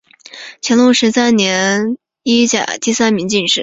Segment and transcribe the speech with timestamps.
[0.63, 3.59] 乾隆十三年戊辰科一甲第三名进士。